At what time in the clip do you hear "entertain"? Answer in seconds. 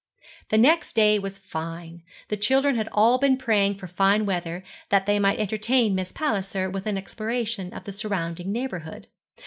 5.39-5.93